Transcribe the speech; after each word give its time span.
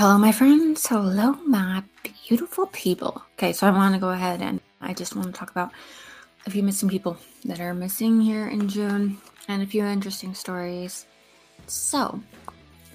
Hello, 0.00 0.16
my 0.16 0.32
friends. 0.32 0.86
Hello, 0.86 1.32
my 1.46 1.82
beautiful 2.26 2.64
people. 2.68 3.22
Okay, 3.34 3.52
so 3.52 3.66
I 3.66 3.70
want 3.70 3.92
to 3.92 4.00
go 4.00 4.08
ahead 4.08 4.40
and 4.40 4.58
I 4.80 4.94
just 4.94 5.14
want 5.14 5.26
to 5.26 5.38
talk 5.38 5.50
about 5.50 5.72
a 6.46 6.50
few 6.50 6.62
missing 6.62 6.88
people 6.88 7.18
that 7.44 7.60
are 7.60 7.74
missing 7.74 8.18
here 8.18 8.48
in 8.48 8.66
June 8.66 9.18
and 9.46 9.60
a 9.60 9.66
few 9.66 9.84
interesting 9.84 10.32
stories. 10.32 11.04
So, 11.66 12.18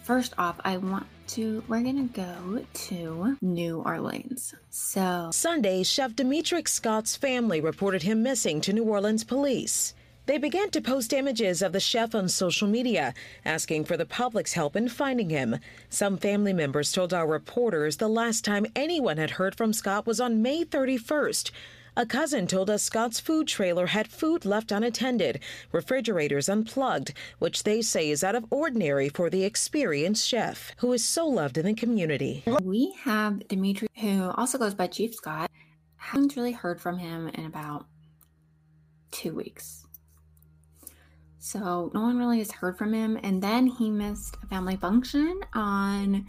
first 0.02 0.33
off, 0.39 0.60
I 0.65 0.78
want 0.78 1.05
to, 1.28 1.63
we're 1.68 1.83
going 1.83 2.10
to 2.10 2.12
go 2.12 2.65
to 2.73 3.37
New 3.40 3.81
Orleans. 3.81 4.56
So, 4.72 5.29
Sunday, 5.31 5.83
Chef 5.83 6.13
Demetric 6.13 6.67
Scott's 6.67 7.15
family 7.15 7.62
reported 7.62 8.01
him 8.01 8.24
missing 8.24 8.62
to 8.62 8.74
New 8.74 8.83
Orleans 8.83 9.24
police. 9.24 9.94
They 10.26 10.37
began 10.39 10.71
to 10.71 10.81
post 10.81 11.13
images 11.13 11.62
of 11.62 11.71
the 11.71 11.79
chef 11.79 12.15
on 12.15 12.29
social 12.29 12.67
media, 12.67 13.13
asking 13.46 13.85
for 13.85 13.96
the 13.96 14.07
public's 14.07 14.53
help 14.53 14.75
in 14.75 14.89
finding 14.89 15.29
him. 15.29 15.57
Some 15.89 16.17
family 16.17 16.52
members 16.52 16.91
told 16.91 17.13
our 17.13 17.27
reporters 17.27 17.98
the 17.98 18.07
last 18.07 18.43
time 18.43 18.66
anyone 18.75 19.17
had 19.17 19.31
heard 19.31 19.55
from 19.55 19.71
Scott 19.71 20.07
was 20.07 20.20
on 20.20 20.41
May 20.41 20.65
31st. 20.65 21.51
A 21.98 22.05
cousin 22.07 22.48
told 22.48 22.70
us 22.71 22.84
Scott's 22.84 23.20
food 23.20 23.48
trailer 23.48 23.85
had 23.85 24.07
food 24.07 24.45
left 24.45 24.71
unattended, 24.71 25.39
refrigerators 25.71 26.49
unplugged, 26.49 27.13
which 27.39 27.63
they 27.63 27.81
say 27.81 28.09
is 28.09 28.23
out 28.23 28.35
of 28.35 28.45
ordinary 28.49 29.07
for 29.07 29.29
the 29.29 29.45
experienced 29.45 30.27
chef, 30.27 30.73
who 30.79 30.91
is 30.91 31.05
so 31.05 31.26
loved 31.27 31.57
in 31.57 31.65
the 31.65 31.73
community. 31.73 32.43
we 32.63 32.93
have 33.03 33.48
Dimitri, 33.48 33.87
who 33.99 34.31
also 34.31 34.57
goes 34.57 34.73
by 34.73 34.87
Chief 34.87 35.13
Scott. 35.13 35.49
Haven't 35.98 36.35
really 36.35 36.51
heard 36.51 36.81
from 36.81 36.98
him 36.98 37.29
in 37.29 37.45
about 37.45 37.85
two 39.12 39.34
weeks. 39.34 39.84
So 41.45 41.91
no 41.94 42.02
one 42.02 42.17
really 42.17 42.40
has 42.40 42.49
heard 42.49 42.76
from 42.76 42.91
him. 42.91 43.20
And 43.22 43.40
then 43.40 43.67
he 43.67 43.91
missed 43.91 44.35
a 44.41 44.48
family 44.48 44.77
function 44.77 45.41
on 45.54 46.26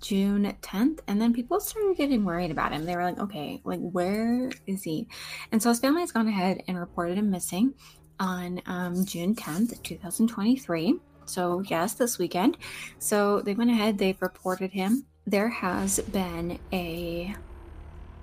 June 0.00 0.52
10th. 0.60 0.98
And 1.06 1.22
then 1.22 1.32
people 1.32 1.60
started 1.60 1.96
getting 1.96 2.24
worried 2.24 2.50
about 2.50 2.72
him. 2.72 2.84
They 2.84 2.96
were 2.96 3.04
like, 3.04 3.20
okay, 3.20 3.60
like, 3.62 3.78
where 3.78 4.50
is 4.66 4.82
he? 4.82 5.06
And 5.52 5.62
so 5.62 5.68
his 5.68 5.78
family 5.78 6.00
has 6.00 6.10
gone 6.10 6.26
ahead 6.26 6.64
and 6.66 6.76
reported 6.76 7.16
him 7.16 7.30
missing 7.30 7.74
on 8.18 8.60
um, 8.66 9.04
June 9.04 9.36
10th, 9.36 9.80
2023. 9.84 10.98
So, 11.26 11.60
yes, 11.60 11.94
this 11.94 12.18
weekend. 12.18 12.56
So 12.98 13.42
they 13.42 13.54
went 13.54 13.70
ahead, 13.70 13.98
they've 13.98 14.20
reported 14.20 14.72
him. 14.72 15.06
There 15.28 15.48
has 15.48 16.00
been 16.00 16.58
a 16.72 17.36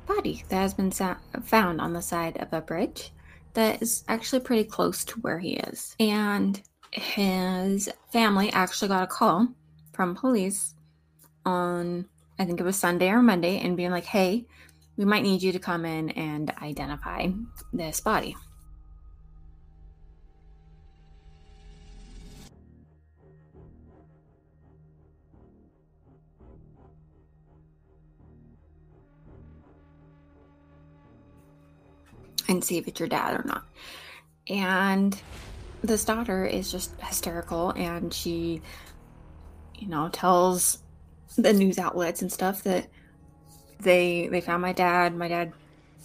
body 0.05 0.43
that 0.49 0.57
has 0.57 0.73
been 0.73 0.91
sa- 0.91 1.15
found 1.45 1.79
on 1.79 1.93
the 1.93 2.01
side 2.01 2.35
of 2.41 2.51
a 2.51 2.59
bridge 2.59 3.13
that 3.53 3.81
is 3.81 4.03
actually 4.07 4.41
pretty 4.41 4.63
close 4.63 5.03
to 5.05 5.19
where 5.19 5.39
he 5.39 5.53
is. 5.53 5.95
And 5.99 6.61
his 6.91 7.89
family 8.11 8.51
actually 8.51 8.87
got 8.87 9.03
a 9.03 9.07
call 9.07 9.47
from 9.93 10.15
police 10.15 10.75
on, 11.45 12.05
I 12.39 12.45
think 12.45 12.59
it 12.59 12.63
was 12.63 12.77
Sunday 12.77 13.09
or 13.09 13.21
Monday, 13.21 13.59
and 13.59 13.77
being 13.77 13.91
like, 13.91 14.05
hey, 14.05 14.45
we 14.97 15.05
might 15.05 15.23
need 15.23 15.41
you 15.41 15.51
to 15.51 15.59
come 15.59 15.85
in 15.85 16.11
and 16.11 16.51
identify 16.61 17.29
this 17.71 17.99
body. 17.99 18.35
See 32.61 32.77
if 32.77 32.87
it's 32.87 32.99
your 32.99 33.09
dad 33.09 33.39
or 33.39 33.43
not. 33.45 33.63
And 34.47 35.19
this 35.83 36.05
daughter 36.05 36.45
is 36.45 36.71
just 36.71 36.99
hysterical 37.01 37.71
and 37.71 38.13
she, 38.13 38.61
you 39.75 39.87
know, 39.87 40.09
tells 40.09 40.79
the 41.37 41.53
news 41.53 41.79
outlets 41.79 42.21
and 42.21 42.31
stuff 42.31 42.63
that 42.63 42.87
they 43.79 44.27
they 44.27 44.41
found 44.41 44.61
my 44.61 44.73
dad. 44.73 45.15
My 45.15 45.27
dad 45.27 45.53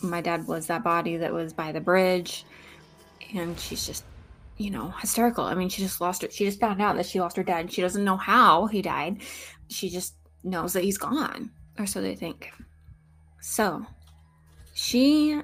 my 0.03 0.21
dad 0.21 0.47
was 0.47 0.67
that 0.67 0.85
body 0.85 1.17
that 1.17 1.33
was 1.33 1.53
by 1.53 1.73
the 1.73 1.81
bridge 1.81 2.45
and 3.35 3.59
she's 3.59 3.87
just 3.87 4.05
you 4.57 4.71
know 4.71 4.91
hysterical 5.01 5.45
i 5.45 5.55
mean 5.55 5.69
she 5.69 5.83
just 5.83 6.01
lost 6.01 6.23
her 6.23 6.31
she 6.31 6.45
just 6.45 6.61
found 6.61 6.81
out 6.81 6.97
that 6.97 7.07
she 7.07 7.21
lost 7.21 7.37
her 7.37 7.43
dad 7.43 7.61
and 7.61 7.73
she 7.73 7.83
doesn't 7.83 8.05
know 8.05 8.17
how 8.17 8.67
he 8.67 8.83
died 8.83 9.21
she 9.69 9.89
just 9.89 10.15
knows 10.45 10.73
that 10.73 10.85
he's 10.85 10.99
gone 10.99 11.51
or 11.79 11.87
so 11.87 12.01
they 12.01 12.15
think 12.15 12.51
so 13.41 13.85
she 14.79 15.43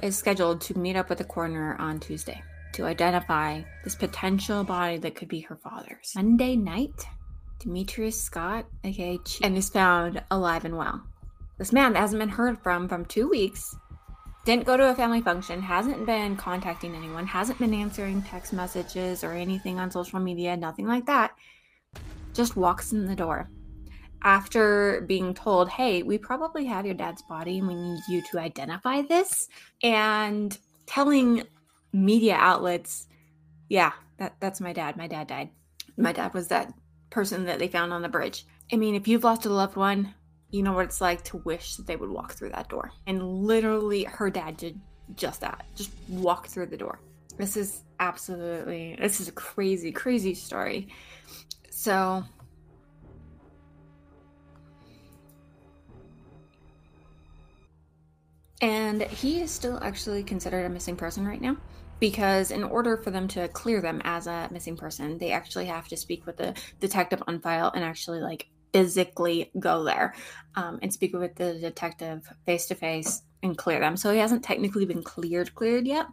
is 0.00 0.16
scheduled 0.16 0.60
to 0.60 0.78
meet 0.78 0.94
up 0.94 1.08
with 1.08 1.18
the 1.18 1.24
coroner 1.24 1.74
on 1.80 1.98
Tuesday 1.98 2.40
to 2.72 2.84
identify 2.84 3.60
this 3.82 3.96
potential 3.96 4.62
body 4.62 4.96
that 4.98 5.16
could 5.16 5.26
be 5.28 5.40
her 5.40 5.56
father's. 5.56 6.12
Monday 6.14 6.54
night, 6.54 7.04
Demetrius 7.58 8.20
Scott, 8.22 8.64
aka 8.84 9.18
Chief, 9.24 9.44
and 9.44 9.56
is 9.56 9.70
found 9.70 10.22
alive 10.30 10.64
and 10.64 10.76
well. 10.76 11.02
This 11.58 11.72
man 11.72 11.96
hasn't 11.96 12.20
been 12.20 12.28
heard 12.28 12.62
from 12.62 12.88
from 12.88 13.04
two 13.06 13.28
weeks. 13.28 13.74
Didn't 14.44 14.66
go 14.66 14.76
to 14.76 14.90
a 14.90 14.94
family 14.94 15.20
function, 15.20 15.60
hasn't 15.60 16.06
been 16.06 16.36
contacting 16.36 16.94
anyone, 16.94 17.26
hasn't 17.26 17.58
been 17.58 17.74
answering 17.74 18.22
text 18.22 18.52
messages 18.52 19.24
or 19.24 19.32
anything 19.32 19.80
on 19.80 19.90
social 19.90 20.20
media, 20.20 20.56
nothing 20.56 20.86
like 20.86 21.06
that. 21.06 21.32
Just 22.34 22.56
walks 22.56 22.92
in 22.92 23.06
the 23.06 23.16
door 23.16 23.50
after 24.22 25.04
being 25.06 25.34
told, 25.34 25.68
hey, 25.68 26.02
we 26.02 26.18
probably 26.18 26.64
have 26.66 26.86
your 26.86 26.94
dad's 26.94 27.22
body 27.22 27.58
and 27.58 27.68
we 27.68 27.74
need 27.74 28.00
you 28.08 28.22
to 28.30 28.38
identify 28.38 29.02
this, 29.02 29.48
and 29.82 30.56
telling 30.86 31.42
media 31.92 32.34
outlets, 32.34 33.06
yeah, 33.68 33.92
that, 34.18 34.36
that's 34.40 34.60
my 34.60 34.72
dad. 34.72 34.96
My 34.96 35.06
dad 35.06 35.26
died. 35.26 35.50
My 35.96 36.12
dad 36.12 36.34
was 36.34 36.48
that 36.48 36.72
person 37.10 37.44
that 37.46 37.58
they 37.58 37.68
found 37.68 37.92
on 37.92 38.02
the 38.02 38.08
bridge. 38.08 38.46
I 38.72 38.76
mean, 38.76 38.94
if 38.94 39.08
you've 39.08 39.24
lost 39.24 39.46
a 39.46 39.50
loved 39.50 39.76
one, 39.76 40.14
you 40.50 40.62
know 40.62 40.72
what 40.72 40.84
it's 40.84 41.00
like 41.00 41.24
to 41.24 41.38
wish 41.38 41.76
that 41.76 41.86
they 41.86 41.96
would 41.96 42.10
walk 42.10 42.32
through 42.32 42.50
that 42.50 42.68
door. 42.68 42.92
And 43.06 43.22
literally, 43.22 44.04
her 44.04 44.30
dad 44.30 44.56
did 44.56 44.80
just 45.14 45.40
that, 45.40 45.64
just 45.74 45.90
walk 46.08 46.46
through 46.46 46.66
the 46.66 46.76
door. 46.76 47.00
This 47.36 47.56
is 47.56 47.82
absolutely, 48.00 48.96
this 48.98 49.20
is 49.20 49.28
a 49.28 49.32
crazy, 49.32 49.92
crazy 49.92 50.34
story. 50.34 50.88
So, 51.70 52.24
And 58.62 59.02
he 59.02 59.40
is 59.40 59.50
still 59.50 59.78
actually 59.82 60.22
considered 60.22 60.64
a 60.64 60.68
missing 60.68 60.96
person 60.96 61.26
right 61.26 61.40
now 61.40 61.56
because 62.00 62.50
in 62.50 62.64
order 62.64 62.96
for 62.96 63.10
them 63.10 63.28
to 63.28 63.48
clear 63.48 63.80
them 63.80 64.00
as 64.04 64.26
a 64.26 64.48
missing 64.50 64.76
person, 64.76 65.18
they 65.18 65.32
actually 65.32 65.66
have 65.66 65.88
to 65.88 65.96
speak 65.96 66.26
with 66.26 66.36
the 66.36 66.54
detective 66.80 67.22
on 67.26 67.40
file 67.40 67.70
and 67.74 67.84
actually 67.84 68.20
like 68.20 68.48
physically 68.72 69.50
go 69.58 69.84
there 69.84 70.14
um, 70.54 70.78
and 70.82 70.92
speak 70.92 71.14
with 71.14 71.34
the 71.36 71.54
detective 71.54 72.28
face 72.44 72.66
to 72.66 72.74
face 72.74 73.22
and 73.42 73.56
clear 73.56 73.80
them. 73.80 73.96
So 73.96 74.12
he 74.12 74.18
hasn't 74.18 74.44
technically 74.44 74.84
been 74.84 75.02
cleared 75.02 75.54
cleared 75.54 75.86
yet, 75.86 76.06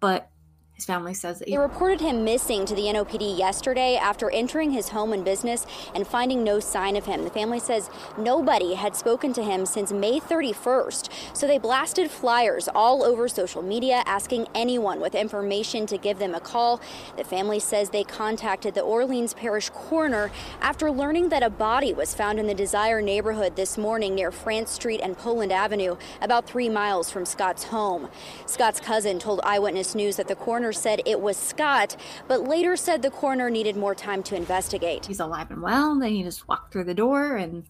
but 0.00 0.30
his 0.74 0.84
family 0.84 1.14
says 1.14 1.38
that 1.38 1.46
he- 1.46 1.54
they 1.54 1.58
reported 1.58 2.00
him 2.00 2.24
missing 2.24 2.64
to 2.66 2.74
the 2.74 2.88
NOPD 2.88 3.36
yesterday 3.36 3.96
after 3.96 4.28
entering 4.30 4.72
his 4.72 4.88
home 4.88 5.12
and 5.12 5.24
business 5.24 5.66
and 5.94 6.06
finding 6.06 6.42
no 6.42 6.58
sign 6.58 6.96
of 6.96 7.06
him. 7.06 7.22
The 7.22 7.30
family 7.30 7.60
says 7.60 7.88
nobody 8.18 8.74
had 8.74 8.96
spoken 8.96 9.32
to 9.34 9.42
him 9.44 9.66
since 9.66 9.92
May 9.92 10.18
31st, 10.18 11.10
so 11.32 11.46
they 11.46 11.58
blasted 11.58 12.10
flyers 12.10 12.68
all 12.74 13.04
over 13.04 13.28
social 13.28 13.62
media 13.62 14.02
asking 14.04 14.48
anyone 14.52 15.00
with 15.00 15.14
information 15.14 15.86
to 15.86 15.96
give 15.96 16.18
them 16.18 16.34
a 16.34 16.40
call. 16.40 16.80
The 17.16 17.24
family 17.24 17.60
says 17.60 17.90
they 17.90 18.02
contacted 18.02 18.74
the 18.74 18.80
Orleans 18.80 19.32
Parish 19.32 19.70
coroner 19.70 20.32
after 20.60 20.90
learning 20.90 21.28
that 21.28 21.44
a 21.44 21.50
body 21.50 21.92
was 21.92 22.14
found 22.14 22.40
in 22.40 22.48
the 22.48 22.54
Desire 22.54 23.00
neighborhood 23.00 23.54
this 23.54 23.78
morning 23.78 24.16
near 24.16 24.32
France 24.32 24.72
Street 24.72 25.00
and 25.02 25.16
Poland 25.16 25.52
Avenue, 25.52 25.96
about 26.20 26.46
three 26.46 26.68
miles 26.68 27.10
from 27.10 27.24
Scott's 27.24 27.64
home. 27.64 28.08
Scott's 28.46 28.80
cousin 28.80 29.20
told 29.20 29.40
Eyewitness 29.44 29.94
News 29.94 30.16
that 30.16 30.26
the 30.26 30.34
coroner 30.34 30.63
coroner 30.64 30.72
said 30.72 31.02
it 31.04 31.20
was 31.20 31.36
Scott, 31.36 31.94
but 32.26 32.48
later 32.48 32.74
said 32.74 33.02
the 33.02 33.10
coroner 33.10 33.50
needed 33.50 33.76
more 33.76 33.94
time 33.94 34.22
to 34.22 34.34
investigate. 34.34 35.04
He's 35.04 35.20
alive 35.20 35.50
and 35.50 35.60
well. 35.60 35.98
Then 35.98 36.12
he 36.12 36.22
just 36.22 36.48
walked 36.48 36.72
through 36.72 36.84
the 36.84 36.94
door. 36.94 37.36
And 37.36 37.64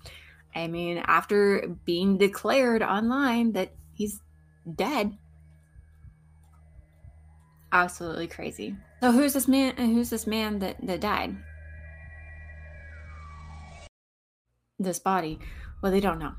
I 0.54 0.68
mean, 0.68 0.98
after 0.98 1.76
being 1.84 2.18
declared 2.18 2.82
online 2.82 3.50
that 3.54 3.72
he's 3.94 4.20
dead, 4.76 5.18
absolutely 7.72 8.28
crazy. 8.28 8.76
So 9.02 9.10
who's 9.10 9.32
this 9.32 9.48
man? 9.48 9.76
Who's 9.76 10.10
this 10.10 10.28
man 10.28 10.60
that, 10.60 10.76
that 10.86 11.00
died? 11.00 11.36
This 14.78 15.00
body. 15.00 15.40
Well, 15.82 15.90
they 15.90 16.00
don't 16.00 16.20
know. 16.20 16.34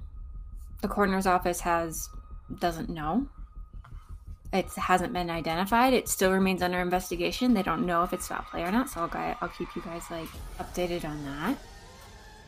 The 0.81 0.87
coroner's 0.87 1.27
office 1.27 1.59
has 1.59 2.07
doesn't 2.59 2.89
know 2.89 3.27
it 4.55 4.71
hasn't 4.75 5.13
been 5.13 5.29
identified. 5.29 5.93
It 5.93 6.07
still 6.07 6.31
remains 6.31 6.61
under 6.61 6.79
investigation. 6.79 7.53
They 7.53 7.63
don't 7.63 7.85
know 7.85 8.03
if 8.03 8.13
it's 8.13 8.27
foul 8.27 8.45
play 8.49 8.63
or 8.63 8.71
not. 8.71 8.89
So 8.89 9.01
I'll, 9.01 9.37
I'll 9.41 9.49
keep 9.49 9.75
you 9.75 9.81
guys 9.81 10.03
like 10.09 10.29
updated 10.59 11.05
on 11.05 11.23
that. 11.25 11.57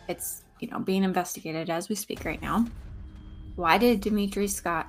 It's 0.07 0.43
you 0.59 0.69
know 0.69 0.79
being 0.79 1.03
investigated 1.03 1.69
as 1.69 1.89
we 1.89 1.95
speak 1.95 2.23
right 2.25 2.41
now. 2.41 2.65
Why 3.55 3.77
did 3.77 4.01
Dimitri 4.01 4.47
Scott 4.47 4.87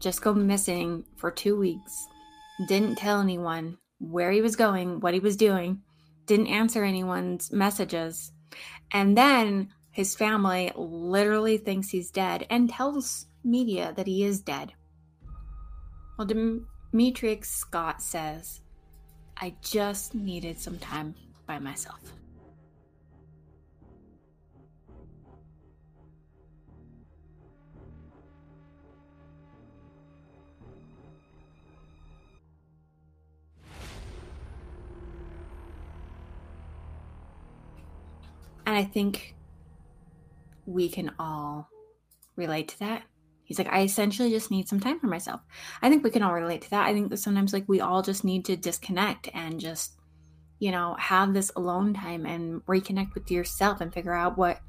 just 0.00 0.22
go 0.22 0.34
missing 0.34 1.04
for 1.16 1.30
two 1.30 1.56
weeks? 1.56 2.06
Didn't 2.66 2.96
tell 2.96 3.20
anyone 3.20 3.78
where 4.00 4.30
he 4.30 4.40
was 4.40 4.56
going, 4.56 5.00
what 5.00 5.14
he 5.14 5.20
was 5.20 5.36
doing, 5.36 5.82
didn't 6.26 6.46
answer 6.48 6.84
anyone's 6.84 7.52
messages, 7.52 8.32
and 8.92 9.16
then 9.16 9.68
his 9.90 10.14
family 10.14 10.72
literally 10.76 11.58
thinks 11.58 11.90
he's 11.90 12.10
dead 12.10 12.46
and 12.50 12.70
tells 12.70 13.26
media 13.44 13.92
that 13.96 14.06
he 14.06 14.24
is 14.24 14.40
dead. 14.40 14.72
Well, 16.18 16.26
Demetric 16.26 17.44
Scott 17.44 18.02
says, 18.02 18.60
I 19.36 19.54
just 19.62 20.16
needed 20.16 20.58
some 20.58 20.76
time 20.80 21.14
by 21.46 21.60
myself. 21.60 22.00
And 38.66 38.76
I 38.76 38.82
think 38.82 39.36
we 40.66 40.88
can 40.88 41.12
all 41.20 41.70
relate 42.34 42.66
to 42.68 42.78
that. 42.80 43.04
He's 43.48 43.58
like, 43.58 43.72
I 43.72 43.80
essentially 43.80 44.28
just 44.28 44.50
need 44.50 44.68
some 44.68 44.78
time 44.78 45.00
for 45.00 45.06
myself. 45.06 45.40
I 45.80 45.88
think 45.88 46.04
we 46.04 46.10
can 46.10 46.22
all 46.22 46.34
relate 46.34 46.60
to 46.62 46.70
that. 46.70 46.86
I 46.86 46.92
think 46.92 47.08
that 47.08 47.16
sometimes, 47.16 47.54
like, 47.54 47.64
we 47.66 47.80
all 47.80 48.02
just 48.02 48.22
need 48.22 48.44
to 48.44 48.56
disconnect 48.56 49.30
and 49.32 49.58
just, 49.58 49.94
you 50.58 50.70
know, 50.70 50.94
have 50.98 51.32
this 51.32 51.50
alone 51.56 51.94
time 51.94 52.26
and 52.26 52.62
reconnect 52.66 53.14
with 53.14 53.30
yourself 53.30 53.80
and 53.80 53.90
figure 53.90 54.12
out 54.12 54.36
what 54.36 54.60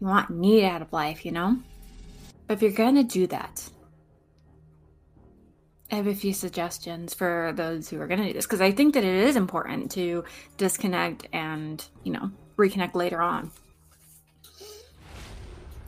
you 0.00 0.08
want, 0.08 0.30
need 0.30 0.64
out 0.64 0.82
of 0.82 0.92
life, 0.92 1.24
you 1.24 1.30
know? 1.30 1.58
But 2.48 2.54
if 2.54 2.62
you're 2.62 2.72
going 2.72 2.96
to 2.96 3.04
do 3.04 3.28
that, 3.28 3.70
I 5.92 5.94
have 5.94 6.08
a 6.08 6.14
few 6.14 6.32
suggestions 6.32 7.14
for 7.14 7.52
those 7.54 7.88
who 7.88 8.00
are 8.00 8.08
going 8.08 8.20
to 8.20 8.26
do 8.26 8.32
this 8.32 8.46
because 8.46 8.60
I 8.60 8.72
think 8.72 8.94
that 8.94 9.04
it 9.04 9.14
is 9.28 9.36
important 9.36 9.92
to 9.92 10.24
disconnect 10.56 11.28
and, 11.32 11.86
you 12.02 12.12
know, 12.12 12.32
reconnect 12.56 12.96
later 12.96 13.22
on. 13.22 13.52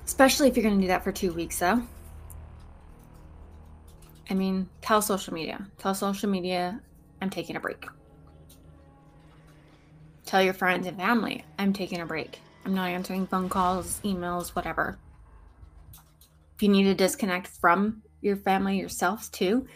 Especially 0.09 0.49
if 0.49 0.57
you're 0.57 0.65
going 0.65 0.75
to 0.75 0.81
do 0.81 0.89
that 0.89 1.05
for 1.05 1.13
two 1.13 1.33
weeks, 1.33 1.59
though. 1.61 1.83
I 4.29 4.35
mean, 4.35 4.69
tell 4.81 5.01
social 5.01 5.33
media. 5.33 5.67
Tell 5.79 5.95
social 5.95 6.29
media, 6.29 6.81
I'm 7.23 7.31
taking 7.31 7.55
a 7.55 7.61
break. 7.61 7.87
Tell 10.27 10.43
your 10.43 10.55
friends 10.55 10.87
and 10.87 10.97
family, 10.97 11.45
I'm 11.59 11.73
taking 11.73 12.01
a 12.01 12.07
break. 12.07 12.41
I'm 12.65 12.75
not 12.75 12.89
answering 12.89 13.27
phone 13.29 13.49
calls, 13.49 14.01
emails, 14.03 14.49
whatever. 14.49 14.99
If 16.57 16.63
you 16.63 16.69
need 16.69 16.85
to 16.85 16.95
disconnect 16.95 17.47
from 17.47 18.03
your 18.21 18.37
family 18.37 18.79
yourselves 18.79 19.29
too, 19.29 19.67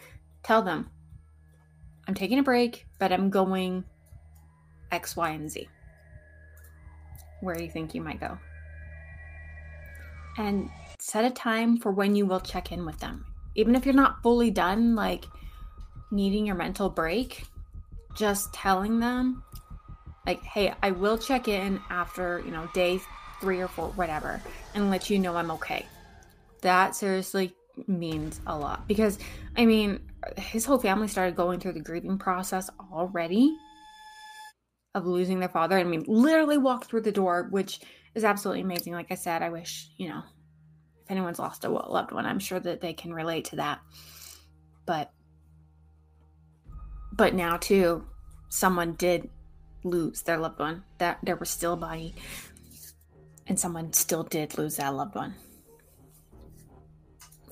Tell 0.42 0.62
them, 0.62 0.90
I'm 2.08 2.14
taking 2.14 2.40
a 2.40 2.42
break, 2.42 2.86
but 2.98 3.12
I'm 3.12 3.30
going 3.30 3.84
X, 4.90 5.16
Y, 5.16 5.30
and 5.30 5.48
Z. 5.48 5.68
Where 7.40 7.54
do 7.54 7.62
you 7.62 7.70
think 7.70 7.94
you 7.94 8.00
might 8.00 8.18
go? 8.18 8.38
And 10.38 10.70
set 10.98 11.24
a 11.24 11.30
time 11.30 11.76
for 11.76 11.92
when 11.92 12.14
you 12.14 12.26
will 12.26 12.40
check 12.40 12.72
in 12.72 12.86
with 12.86 12.98
them. 12.98 13.26
Even 13.54 13.74
if 13.74 13.84
you're 13.84 13.94
not 13.94 14.22
fully 14.22 14.50
done, 14.50 14.94
like 14.94 15.24
needing 16.10 16.46
your 16.46 16.56
mental 16.56 16.88
break, 16.88 17.44
just 18.14 18.52
telling 18.54 19.00
them, 19.00 19.42
like, 20.26 20.42
hey, 20.42 20.72
I 20.82 20.92
will 20.92 21.18
check 21.18 21.48
in 21.48 21.80
after, 21.90 22.42
you 22.44 22.50
know, 22.50 22.68
day 22.72 23.00
three 23.40 23.60
or 23.60 23.68
four, 23.68 23.88
whatever, 23.90 24.40
and 24.74 24.90
let 24.90 25.10
you 25.10 25.18
know 25.18 25.36
I'm 25.36 25.50
okay. 25.52 25.86
That 26.62 26.94
seriously 26.94 27.54
means 27.86 28.40
a 28.46 28.56
lot 28.56 28.86
because, 28.86 29.18
I 29.56 29.66
mean, 29.66 30.00
his 30.36 30.64
whole 30.64 30.78
family 30.78 31.08
started 31.08 31.34
going 31.34 31.58
through 31.58 31.72
the 31.72 31.80
grieving 31.80 32.18
process 32.18 32.70
already 32.92 33.56
of 34.94 35.06
losing 35.06 35.40
their 35.40 35.48
father. 35.48 35.76
I 35.76 35.84
mean, 35.84 36.04
literally 36.06 36.58
walked 36.58 36.84
through 36.84 37.00
the 37.00 37.12
door, 37.12 37.48
which 37.50 37.80
is 38.14 38.24
absolutely 38.24 38.62
amazing. 38.62 38.92
Like 38.92 39.10
I 39.10 39.16
said, 39.16 39.42
I 39.42 39.50
wish, 39.50 39.90
you 39.96 40.08
know, 40.08 40.22
if 41.04 41.10
anyone's 41.10 41.38
lost 41.38 41.64
a 41.64 41.68
loved 41.68 42.12
one, 42.12 42.26
I'm 42.26 42.38
sure 42.38 42.60
that 42.60 42.80
they 42.80 42.92
can 42.92 43.12
relate 43.12 43.46
to 43.46 43.56
that. 43.56 43.80
But 44.86 45.10
but 47.12 47.34
now 47.34 47.56
too, 47.56 48.06
someone 48.48 48.94
did 48.94 49.28
lose 49.84 50.22
their 50.22 50.38
loved 50.38 50.58
one. 50.58 50.84
That 50.98 51.18
there 51.22 51.36
was 51.36 51.50
still 51.50 51.74
a 51.74 51.76
body 51.76 52.14
and 53.46 53.58
someone 53.58 53.92
still 53.92 54.22
did 54.22 54.56
lose 54.56 54.76
that 54.76 54.94
loved 54.94 55.14
one. 55.14 55.34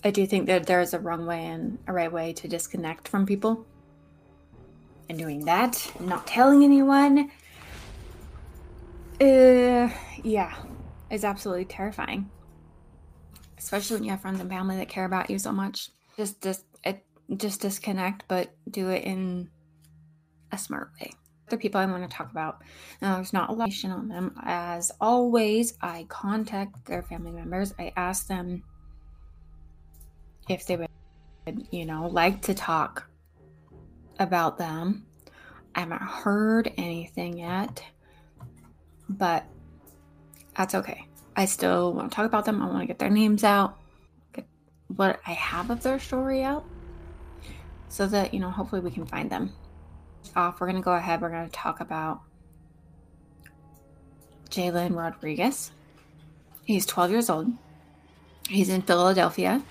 I 0.03 0.11
do 0.11 0.27
think 0.27 0.47
that 0.47 0.67
there 0.67 0.81
is 0.81 0.95
a 0.95 0.99
wrong 0.99 1.27
way 1.27 1.45
and 1.45 1.79
a 1.87 1.93
right 1.93 2.11
way 2.11 2.33
to 2.35 2.49
disconnect 2.49 3.09
from 3.09 3.27
people. 3.27 3.67
And 5.09 5.19
doing 5.19 5.45
that, 5.45 5.93
not 6.01 6.27
telling 6.27 6.63
anyone, 6.65 7.31
uh, 9.21 9.91
yeah, 10.23 10.55
it's 11.11 11.25
absolutely 11.25 11.67
terrifying. 11.67 12.31
Especially 13.59 13.97
when 13.97 14.05
you 14.05 14.11
have 14.11 14.23
friends 14.23 14.41
and 14.41 14.49
family 14.49 14.77
that 14.77 14.89
care 14.89 15.05
about 15.05 15.31
you 15.31 15.39
so 15.39 15.53
much. 15.53 15.91
Just, 16.17 16.43
just, 16.43 16.65
it, 16.85 17.05
just 17.37 17.61
disconnect, 17.61 18.25
but 18.29 18.55
do 18.71 18.89
it 18.89 19.05
in 19.05 19.51
a 20.53 20.59
smart 20.59 20.91
way. 21.01 21.13
The 21.49 21.59
people 21.59 21.81
I 21.81 21.87
want 21.87 22.09
to 22.09 22.17
talk 22.17 22.31
about, 22.31 22.63
now 23.03 23.17
there's 23.17 23.33
not 23.33 23.51
a 23.51 23.53
lot 23.53 23.69
of 23.69 23.91
on 23.91 24.09
them. 24.09 24.35
As 24.45 24.93
always, 25.01 25.75
I 25.81 26.07
contact 26.09 26.87
their 26.87 27.03
family 27.03 27.33
members. 27.33 27.75
I 27.79 27.93
ask 27.97 28.27
them 28.29 28.63
if 30.49 30.67
they 30.67 30.77
would, 30.77 30.89
you 31.71 31.87
know, 31.87 32.07
like 32.07 32.43
to 32.43 32.55
talk 32.55 33.09
about 34.19 34.59
them. 34.59 35.07
I 35.75 35.81
haven't 35.81 36.03
heard 36.03 36.73
anything 36.77 37.39
yet, 37.39 37.83
but 39.11 39.45
that's 40.57 40.75
okay. 40.75 41.07
I 41.37 41.45
still 41.47 41.93
want 41.93 42.11
to 42.11 42.15
talk 42.15 42.27
about 42.27 42.45
them. 42.45 42.63
I 42.63 42.67
want 42.67 42.81
to 42.81 42.87
get 42.87 42.99
their 42.99 43.11
names 43.11 43.45
out, 43.45 43.79
get 44.33 44.47
what 44.89 45.21
I 45.27 45.33
have 45.33 45.71
of 45.71 45.83
their 45.83 45.99
story 45.99 46.43
out, 46.43 46.65
so 47.89 48.07
that, 48.07 48.35
you 48.35 48.41
know, 48.41 48.51
hopefully 48.51 48.81
we 48.81 48.91
can 48.91 49.07
find 49.07 49.31
them. 49.31 49.53
Off, 50.37 50.61
we're 50.61 50.67
going 50.67 50.81
to 50.81 50.85
go 50.85 50.93
ahead. 50.93 51.21
We're 51.21 51.31
going 51.31 51.47
to 51.47 51.53
talk 51.53 51.81
about 51.81 52.21
Jalen 54.51 54.95
Rodriguez. 54.95 55.73
He's 56.65 56.87
12 56.87 57.11
years 57.11 57.31
old. 57.31 57.49
He's 58.49 58.69
in 58.69 58.83
Philadelphia 58.83 59.63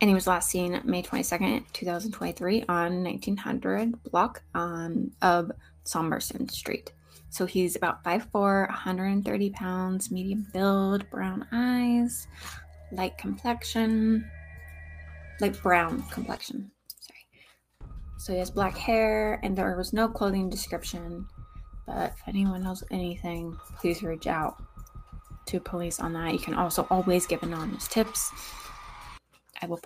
and 0.00 0.10
he 0.10 0.14
was 0.14 0.26
last 0.26 0.50
seen 0.50 0.80
May 0.84 1.02
22nd, 1.02 1.64
2023 1.72 2.64
on 2.68 3.04
1900 3.04 4.02
block 4.04 4.42
um, 4.54 5.12
of 5.22 5.50
Somerset 5.84 6.50
Street. 6.50 6.92
So 7.30 7.46
he's 7.46 7.76
about 7.76 8.04
5'4", 8.04 8.68
130 8.68 9.50
pounds, 9.50 10.10
medium 10.10 10.46
build, 10.52 11.08
brown 11.10 11.46
eyes, 11.52 12.28
light 12.92 13.18
complexion, 13.18 14.24
like 15.40 15.60
brown 15.62 16.02
complexion. 16.10 16.70
Sorry. 17.00 17.88
So 18.18 18.32
he 18.32 18.38
has 18.38 18.50
black 18.50 18.76
hair, 18.76 19.40
and 19.42 19.56
there 19.56 19.76
was 19.76 19.92
no 19.92 20.08
clothing 20.08 20.48
description. 20.48 21.26
But 21.86 22.12
if 22.12 22.22
anyone 22.28 22.62
knows 22.62 22.84
anything, 22.90 23.58
please 23.78 24.02
reach 24.02 24.26
out 24.26 24.62
to 25.46 25.60
police 25.60 26.00
on 26.00 26.12
that. 26.14 26.32
You 26.32 26.38
can 26.38 26.54
also 26.54 26.86
always 26.88 27.26
give 27.26 27.42
anonymous 27.42 27.88
tips. 27.88 28.30
I 29.60 29.66
will 29.66 29.80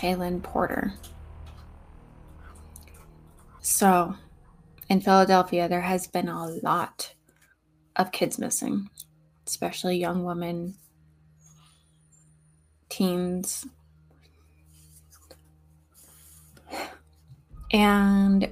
Shayala 0.00 0.42
Porter. 0.42 0.94
So, 3.60 4.14
in 4.88 5.00
Philadelphia, 5.00 5.68
there 5.68 5.82
has 5.82 6.06
been 6.06 6.28
a 6.28 6.46
lot 6.46 7.14
of 7.96 8.10
kids 8.10 8.38
missing, 8.38 8.88
especially 9.46 9.98
young 9.98 10.24
women, 10.24 10.74
teens. 12.88 13.66
And 17.72 18.50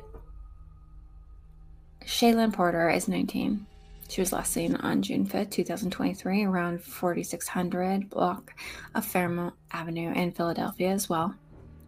Shayala 2.05 2.53
Porter 2.53 2.91
is 2.91 3.09
19. 3.09 3.67
She 4.09 4.23
was 4.23 4.33
last 4.33 4.53
seen 4.53 4.75
on 4.77 5.03
June 5.03 5.27
5th, 5.27 5.51
2023, 5.51 6.45
around 6.45 6.83
4600 6.83 8.09
block 8.09 8.55
of 8.95 9.05
Fairmount 9.05 9.55
Avenue 9.71 10.13
in 10.13 10.33
Philadelphia 10.33 10.89
as 10.89 11.11
well. 11.11 11.35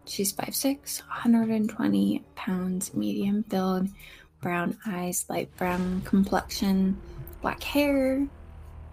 She's 0.05 0.31
5'6, 0.31 1.01
120 1.01 2.23
pounds, 2.35 2.93
medium 2.93 3.41
build, 3.41 3.87
brown 4.39 4.77
eyes, 4.85 5.25
light 5.29 5.55
brown 5.57 6.01
complexion, 6.01 6.99
black 7.41 7.63
hair, 7.63 8.27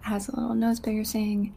has 0.01 0.27
a 0.27 0.35
little 0.35 0.55
nose 0.55 0.79
bigger 0.79 1.03
saying 1.03 1.53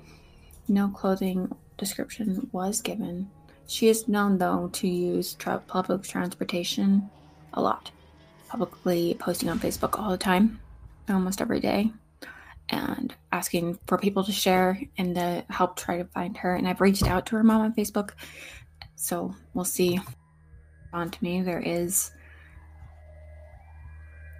no 0.68 0.88
clothing 0.88 1.54
description 1.78 2.50
was 2.52 2.82
given. 2.82 3.30
She 3.66 3.88
is 3.88 4.08
known, 4.08 4.36
though, 4.36 4.68
to 4.74 4.88
use 4.88 5.34
tra- 5.34 5.62
public 5.66 6.02
transportation 6.02 7.08
a 7.54 7.62
lot, 7.62 7.90
publicly 8.48 9.16
posting 9.18 9.48
on 9.48 9.58
Facebook 9.58 9.98
all 9.98 10.10
the 10.10 10.18
time, 10.18 10.60
almost 11.08 11.40
every 11.40 11.60
day, 11.60 11.92
and 12.68 13.14
asking 13.32 13.78
for 13.86 13.98
people 13.98 14.24
to 14.24 14.32
share 14.32 14.80
and 14.98 15.14
to 15.14 15.44
help 15.50 15.76
try 15.76 15.98
to 15.98 16.04
find 16.04 16.36
her. 16.38 16.54
And 16.54 16.68
I've 16.68 16.80
reached 16.80 17.06
out 17.06 17.26
to 17.26 17.36
her 17.36 17.44
mom 17.44 17.62
on 17.62 17.74
Facebook, 17.74 18.12
so 18.96 19.34
we'll 19.54 19.64
see. 19.64 20.00
On 20.94 21.10
to 21.10 21.24
me, 21.24 21.40
there 21.40 21.60
is, 21.60 22.10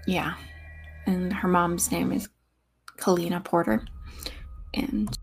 yeah, 0.06 0.34
and 1.06 1.32
her 1.32 1.48
mom's 1.48 1.90
name 1.90 2.12
is 2.12 2.28
Kalina 2.98 3.42
Porter, 3.42 3.86
and 4.74 5.18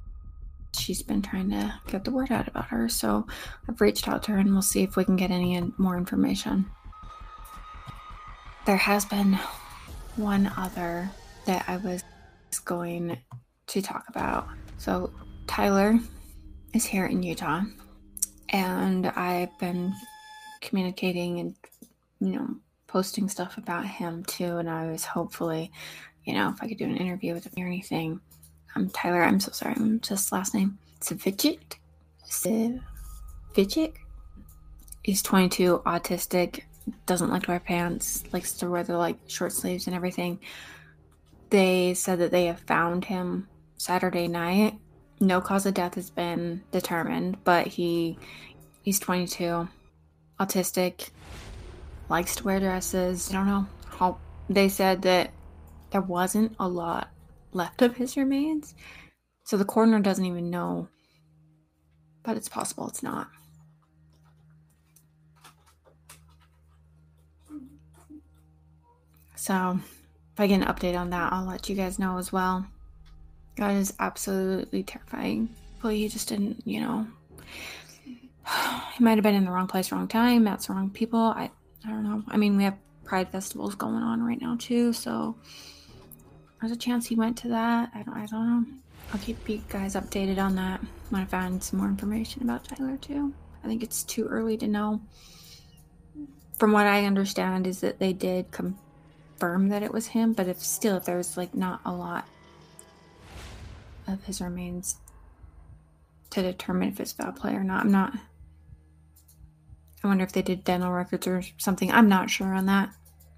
she's 0.76 1.04
been 1.04 1.22
trying 1.22 1.52
to 1.52 1.74
get 1.88 2.04
the 2.04 2.12
word 2.12 2.32
out 2.32 2.48
about 2.48 2.68
her. 2.68 2.90
So 2.90 3.28
I've 3.68 3.80
reached 3.80 4.08
out 4.08 4.24
to 4.24 4.32
her 4.32 4.38
and 4.38 4.52
we'll 4.52 4.62
see 4.62 4.82
if 4.82 4.96
we 4.96 5.06
can 5.06 5.16
get 5.16 5.32
any 5.32 5.62
more 5.78 5.98
information. 5.98 6.66
There 8.66 8.78
has 8.78 9.06
been 9.06 9.38
one 10.16 10.52
other 10.58 11.12
that 11.50 11.66
I 11.68 11.78
was 11.78 12.04
going 12.64 13.18
to 13.66 13.82
talk 13.82 14.06
about. 14.08 14.48
So 14.78 15.12
Tyler 15.48 15.98
is 16.76 16.86
here 16.86 17.08
in 17.08 17.24
Utah 17.24 17.64
and 18.50 19.08
I've 19.08 19.58
been 19.58 19.92
communicating 20.62 21.40
and 21.40 21.56
you 22.20 22.34
know 22.34 22.56
posting 22.86 23.28
stuff 23.30 23.58
about 23.58 23.84
him 23.84 24.24
too 24.26 24.58
and 24.58 24.70
I 24.70 24.92
was 24.92 25.06
hopefully 25.06 25.72
you 26.24 26.34
know 26.34 26.50
if 26.50 26.62
I 26.62 26.68
could 26.68 26.78
do 26.78 26.86
an 26.86 26.98
interview 26.98 27.34
with 27.34 27.46
him 27.48 27.64
or 27.64 27.68
anything 27.68 28.22
I'm 28.76 28.88
Tyler. 28.92 29.24
I'm 29.24 29.40
so 29.40 29.52
sorry. 29.52 29.74
I'm 29.76 30.00
just 30.02 30.32
last 30.32 30.54
name. 30.54 30.78
Savicic. 31.02 31.78
Savicic. 32.30 33.94
He's 35.04 35.24
22, 35.24 35.82
autistic, 35.88 36.62
doesn't 37.08 37.32
like 37.32 37.44
to 37.44 37.52
wear 37.52 37.60
pants, 37.60 38.24
likes 38.32 38.52
to 38.54 38.70
wear 38.70 38.84
the 38.84 38.98
like 38.98 39.18
short 39.26 39.54
sleeves 39.54 39.88
and 39.88 39.96
everything. 39.96 40.40
They 41.50 41.94
said 41.96 42.20
that 42.20 42.32
they 42.32 42.46
have 42.46 42.60
found 42.60 43.06
him 43.06 43.48
Saturday 43.78 44.28
night. 44.28 44.78
No 45.20 45.42
cause 45.42 45.66
of 45.66 45.74
death 45.74 45.96
has 45.96 46.10
been 46.10 46.64
determined, 46.72 47.44
but 47.44 47.68
he 47.68 48.18
he's 48.84 49.00
22, 49.00 49.68
autistic, 50.40 51.10
likes 52.08 52.36
to 52.36 52.44
wear 52.44 52.60
dresses. 52.60 53.30
I 53.30 53.34
don't 53.34 53.48
know 53.48 53.68
how 53.88 54.18
they 54.50 54.70
said 54.70 55.02
that 55.04 55.32
there 55.92 56.02
wasn't 56.02 56.56
a 56.60 56.68
lot 56.68 57.10
left 57.52 57.82
of 57.82 57.98
his 57.98 58.16
remains. 58.16 58.76
So 59.44 59.58
the 59.58 59.66
coroner 59.66 60.00
doesn't 60.00 60.26
even 60.26 60.50
know, 60.50 60.88
but 62.24 62.38
it's 62.38 62.50
possible 62.50 62.88
it's 62.88 63.02
not. 63.02 63.28
So 69.36 69.80
if 70.40 70.44
I 70.44 70.48
get 70.48 70.62
an 70.62 70.74
update 70.74 70.98
on 70.98 71.10
that, 71.10 71.34
I'll 71.34 71.44
let 71.44 71.68
you 71.68 71.76
guys 71.76 72.00
know 72.00 72.18
as 72.18 72.32
well. 72.32 72.66
God 73.58 73.76
is 73.76 73.94
absolutely 74.00 74.84
terrifying. 74.84 75.54
Well, 75.84 75.92
he 75.92 76.08
just 76.08 76.30
didn't, 76.30 76.66
you 76.66 76.80
know, 76.80 77.06
he 78.94 79.04
might 79.04 79.18
have 79.18 79.24
been 79.24 79.36
in 79.36 79.44
the 79.44 79.52
wrong 79.52 79.68
place, 79.68 79.92
wrong 79.92 80.08
time, 80.08 80.46
met 80.46 80.62
the 80.62 80.72
wrong 80.72 80.92
people. 80.92 81.20
I, 81.20 81.52
I 81.86 81.90
don't 81.90 82.06
know. 82.06 82.24
I 82.30 82.38
mean, 82.38 82.56
we 82.56 82.64
have 82.64 82.78
pride 83.04 83.30
festivals 83.34 83.76
going 83.76 84.02
on 84.02 84.24
right 84.24 84.40
now 84.40 84.56
too, 84.58 84.94
so 84.94 85.36
there's 86.62 86.72
a 86.72 86.78
chance 86.78 87.06
he 87.06 87.16
went 87.16 87.38
to 87.40 87.50
that. 87.50 87.92
I 87.94 88.04
don't, 88.04 88.16
I 88.16 88.26
don't 88.26 88.48
know. 88.48 88.66
I'll 89.12 89.20
keep 89.20 89.50
you 89.50 89.62
guys 89.68 89.96
updated 89.96 90.38
on 90.38 90.56
that 90.56 90.80
when 91.10 91.22
I 91.22 91.26
find 91.26 91.62
some 91.62 91.80
more 91.80 91.90
information 91.90 92.44
about 92.44 92.64
Tyler 92.64 92.96
too. 92.96 93.34
I 93.62 93.68
think 93.68 93.84
it's 93.84 94.04
too 94.04 94.26
early 94.28 94.56
to 94.56 94.70
know. 94.70 95.02
From 96.58 96.72
what 96.72 96.86
I 96.86 97.04
understand, 97.04 97.68
is 97.68 97.82
that 97.82 98.00
they 98.00 98.14
did 98.14 98.52
confirm 99.40 99.70
that 99.70 99.84
it 99.84 99.94
was 99.94 100.08
him, 100.08 100.34
but 100.34 100.48
if 100.48 100.60
still, 100.60 100.98
if 100.98 101.06
there's 101.06 101.38
like 101.38 101.56
not 101.56 101.80
a 101.86 101.92
lot 101.92 102.28
of 104.08 104.24
his 104.26 104.42
remains 104.42 104.98
to 106.32 106.42
determine 106.42 106.90
if 106.90 107.00
it's 107.00 107.14
foul 107.14 107.32
play 107.32 107.54
or 107.54 107.64
not, 107.64 107.86
I'm 107.86 107.92
not. 107.92 108.14
I 110.04 110.08
wonder 110.08 110.24
if 110.24 110.32
they 110.32 110.42
did 110.42 110.64
dental 110.64 110.92
records 110.92 111.28
or 111.28 111.42
something. 111.58 111.92
I'm 111.92 112.10
not 112.10 112.30
sure 112.30 112.54
on 112.54 112.66
that, 112.68 112.90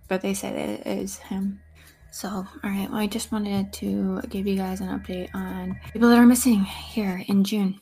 but 0.07 0.21
they 0.21 0.33
say 0.33 0.49
it 0.49 0.87
is 0.87 1.17
him. 1.17 1.59
So, 2.11 2.27
all 2.29 2.47
right, 2.63 2.89
well, 2.89 2.99
I 2.99 3.07
just 3.07 3.31
wanted 3.31 3.71
to 3.73 4.21
give 4.29 4.45
you 4.45 4.57
guys 4.57 4.81
an 4.81 4.87
update 4.87 5.29
on 5.33 5.79
people 5.93 6.09
that 6.09 6.17
are 6.17 6.25
missing 6.25 6.63
here 6.63 7.23
in 7.27 7.43
June 7.43 7.79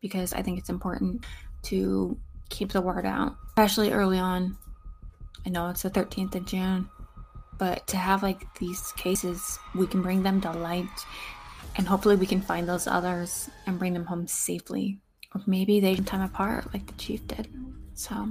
because 0.00 0.32
I 0.32 0.42
think 0.42 0.58
it's 0.58 0.70
important 0.70 1.24
to 1.64 2.16
keep 2.50 2.72
the 2.72 2.80
word 2.80 3.04
out, 3.04 3.36
especially 3.48 3.92
early 3.92 4.18
on. 4.18 4.56
I 5.44 5.50
know 5.50 5.68
it's 5.68 5.82
the 5.82 5.90
13th 5.90 6.36
of 6.36 6.46
June, 6.46 6.88
but 7.58 7.86
to 7.88 7.96
have 7.96 8.22
like 8.22 8.42
these 8.58 8.92
cases, 8.92 9.58
we 9.74 9.86
can 9.86 10.02
bring 10.02 10.22
them 10.22 10.40
to 10.42 10.52
light 10.52 10.86
and 11.76 11.88
hopefully 11.88 12.16
we 12.16 12.26
can 12.26 12.40
find 12.40 12.68
those 12.68 12.86
others 12.86 13.50
and 13.66 13.78
bring 13.78 13.94
them 13.94 14.06
home 14.06 14.26
safely. 14.26 14.98
Or 15.34 15.42
maybe 15.46 15.80
they 15.80 15.96
time 15.96 16.20
apart 16.20 16.72
like 16.72 16.86
the 16.86 16.92
chief 16.94 17.26
did. 17.26 17.48
So, 17.94 18.28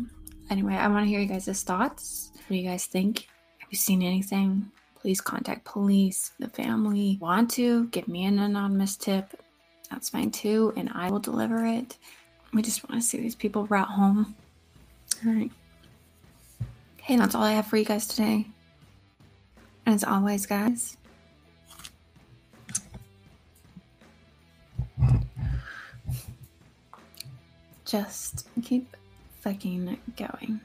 anyway, 0.49 0.75
I 0.75 0.87
want 0.87 1.05
to 1.05 1.09
hear 1.09 1.19
you 1.19 1.27
guys' 1.27 1.63
thoughts. 1.63 2.31
What 2.33 2.49
do 2.49 2.55
you 2.55 2.67
guys 2.67 2.85
think? 2.85 3.27
Have 3.59 3.69
you 3.69 3.77
seen 3.77 4.01
anything? 4.01 4.71
please 5.03 5.19
contact 5.19 5.65
police, 5.65 6.31
the 6.39 6.47
family. 6.47 7.17
Want 7.19 7.51
to 7.51 7.87
give 7.87 8.07
me 8.07 8.23
an 8.23 8.39
anonymous 8.39 8.95
tip? 8.95 9.37
That's 9.91 10.09
fine 10.09 10.31
too, 10.31 10.71
and 10.77 10.89
I 10.95 11.11
will 11.11 11.19
deliver 11.19 11.65
it. 11.65 11.97
We 12.53 12.61
just 12.61 12.87
want 12.87 13.01
to 13.01 13.07
see 13.07 13.19
these 13.19 13.35
people 13.35 13.65
brought 13.65 13.89
home. 13.89 14.33
All 15.25 15.33
right. 15.33 15.51
Okay, 16.99 17.17
that's 17.17 17.35
all 17.35 17.43
I 17.43 17.51
have 17.51 17.67
for 17.67 17.75
you 17.75 17.83
guys 17.83 18.07
today. 18.07 18.47
As 19.85 20.03
always, 20.03 20.45
guys, 20.45 20.97
just 27.85 28.47
keep 28.63 28.95
fucking 29.41 29.97
going. 30.15 30.61